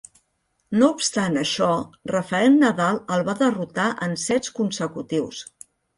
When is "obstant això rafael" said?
0.93-2.57